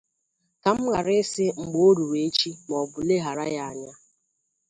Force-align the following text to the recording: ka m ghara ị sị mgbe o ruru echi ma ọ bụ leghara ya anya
ka 0.61 0.69
m 0.77 0.79
ghara 0.93 1.13
ị 1.21 1.23
sị 1.31 1.45
mgbe 1.61 1.79
o 1.89 1.95
ruru 1.97 2.15
echi 2.27 2.49
ma 2.67 2.75
ọ 2.83 2.89
bụ 2.91 2.99
leghara 3.07 3.45
ya 3.55 3.63
anya 3.71 3.93